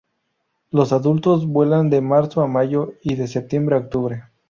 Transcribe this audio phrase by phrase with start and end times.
[0.71, 4.23] Los adultos vuelan de marzo a mayo y de septiembre a octubre.